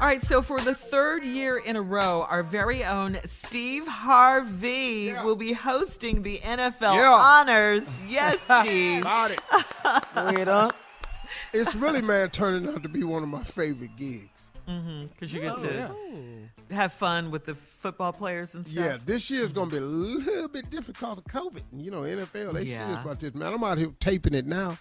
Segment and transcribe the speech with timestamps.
[0.00, 5.12] All right, so for the third year in a row, our very own Steve Harvey
[5.12, 7.10] will be hosting the NFL Yeah.
[7.10, 7.82] Honors.
[8.08, 9.02] Yes, Steve.
[9.02, 9.40] Got it.
[10.36, 10.74] Wait up.
[11.52, 14.50] It's really, man, turning out to be one of my favorite gigs.
[14.66, 15.06] Mm-hmm.
[15.08, 15.74] Because you get Oh, to
[16.70, 16.76] yeah.
[16.76, 18.82] have fun with the football players and stuff.
[18.82, 21.62] Yeah, this year is gonna be a little bit different because of COVID.
[21.76, 23.34] You know, NFL they serious about this.
[23.34, 24.78] Man, I'm out here taping it now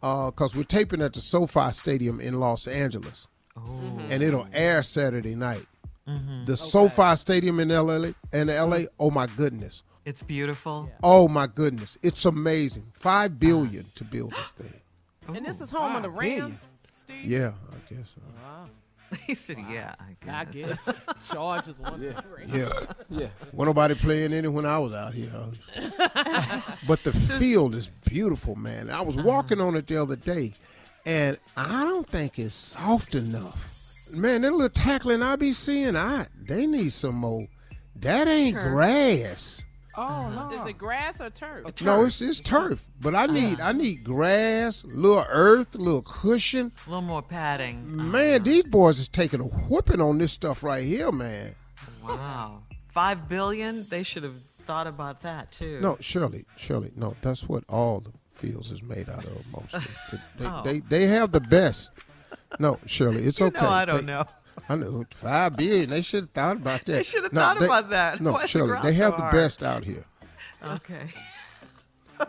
[0.00, 3.28] because we're taping at the SoFi Stadium in Los Angeles,
[3.64, 4.12] Mm-hmm.
[4.12, 4.54] and it'll mm-hmm.
[4.54, 5.66] air Saturday night.
[6.06, 6.46] Mm-hmm.
[6.46, 8.82] The SoFi Stadium in LA, in LA.
[8.98, 9.82] Oh my goodness.
[10.04, 10.90] It's beautiful.
[11.02, 11.98] Oh my goodness.
[12.02, 12.86] It's amazing.
[12.94, 14.72] Five billion to build this thing.
[15.28, 16.58] And this is home of the Rams,
[16.90, 17.22] Steve.
[17.22, 18.22] Yeah, I guess so.
[19.26, 20.86] he said, yeah, I I guess.
[20.86, 20.96] guess.
[21.30, 22.02] Chargers won.
[22.02, 22.20] Yeah.
[22.48, 22.68] Yeah.
[23.08, 23.28] Yeah.
[23.52, 25.30] Wasn't nobody playing any when I was out here.
[26.86, 28.90] but the field is beautiful, man.
[28.90, 29.26] I was uh-huh.
[29.26, 30.52] walking on it the other day,
[31.08, 33.94] and I don't think it's soft enough.
[34.10, 37.46] Man, that little tackling I be seeing, I they need some more.
[37.96, 38.72] That ain't Turf.
[38.72, 39.64] grass.
[39.96, 40.50] Oh no.
[40.50, 41.80] Is it grass or turf?
[41.80, 42.84] No, it's it's turf.
[43.00, 43.68] But I need ah.
[43.68, 46.72] I need grass, little earth, little cushion.
[46.86, 48.10] A little more padding.
[48.10, 48.44] Man, ah.
[48.44, 51.54] these boys is taking a whooping on this stuff right here, man.
[52.04, 52.62] Wow.
[52.92, 53.86] Five billion?
[53.88, 54.36] They should have
[54.66, 55.80] thought about that too.
[55.80, 59.80] No, Shirley, Shirley, no, that's what all the fields is made out of mostly.
[60.38, 60.62] They, Oh.
[60.64, 61.90] they, they have the best.
[62.58, 63.60] No, Shirley, it's You okay.
[63.60, 64.24] know I don't They- know.
[64.68, 65.90] I know five billion.
[65.90, 66.92] They should have thought about that.
[66.92, 68.20] They should have No, thought they- about that.
[68.20, 70.04] No, Why is the Shirley, they have so the best out here.
[70.64, 71.08] Okay.
[72.20, 72.26] All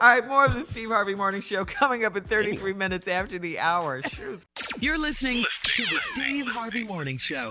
[0.00, 3.58] right, more of the Steve Harvey Morning Show coming up in 33 minutes after the
[3.60, 4.02] hour.
[4.02, 4.44] Shoot.
[4.80, 7.50] You're listening to the Steve Harvey Morning Show.